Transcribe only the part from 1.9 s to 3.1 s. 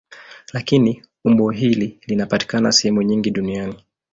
linapatikana sehemu